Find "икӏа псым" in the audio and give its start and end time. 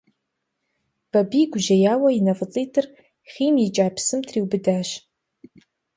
3.65-4.19